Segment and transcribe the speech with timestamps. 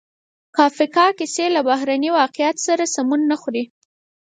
[0.47, 3.63] د کافکا کیسې له بهرني واقعیت سره سمون نه خوري.